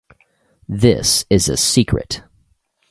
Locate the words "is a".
1.29-1.55